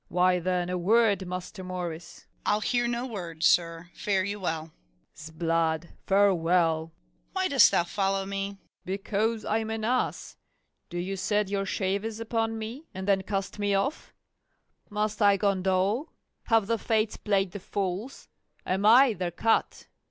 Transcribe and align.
Why, 0.07 0.39
then, 0.39 0.67
a 0.71 0.79
word, 0.79 1.27
Master 1.27 1.63
Morris. 1.63 2.21
MORRIS. 2.25 2.47
I'll 2.47 2.61
hear 2.61 2.87
no 2.87 3.05
words, 3.05 3.45
sir; 3.45 3.91
fare 3.93 4.23
you 4.23 4.39
well. 4.39 4.71
FAULKNER. 5.13 5.13
'Sblood, 5.13 5.89
farewell. 6.07 6.77
MORRIS. 6.77 6.91
Why 7.33 7.47
dost 7.47 7.69
thou 7.69 7.83
follow 7.83 8.25
me? 8.25 8.47
FAULKNER. 8.53 8.57
Because 8.85 9.45
I'm 9.45 9.69
an 9.69 9.85
ass. 9.85 10.37
Do 10.89 10.97
you 10.97 11.15
set 11.15 11.49
your 11.49 11.67
shavers 11.67 12.19
upon 12.19 12.57
me, 12.57 12.87
and 12.95 13.07
then 13.07 13.21
cast 13.21 13.59
me 13.59 13.75
off? 13.75 14.11
must 14.89 15.21
I 15.21 15.37
condole? 15.37 16.09
have 16.45 16.65
the 16.65 16.79
Fates 16.79 17.17
played 17.17 17.51
the 17.51 17.59
fools? 17.59 18.27
am 18.65 18.87
I 18.87 19.13
their 19.13 19.29
cut? 19.29 19.85